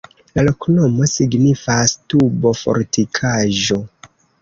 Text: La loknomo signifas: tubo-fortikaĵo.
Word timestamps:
La 0.37 0.43
loknomo 0.45 1.09
signifas: 1.11 1.95
tubo-fortikaĵo. 2.15 3.83